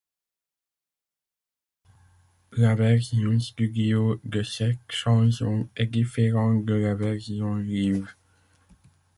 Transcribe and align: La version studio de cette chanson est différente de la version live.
La 2.53 2.73
version 2.73 3.39
studio 3.39 4.19
de 4.23 4.41
cette 4.41 4.79
chanson 4.91 5.69
est 5.75 5.85
différente 5.85 6.65
de 6.65 6.73
la 6.73 6.95
version 6.95 7.53
live. 7.57 8.07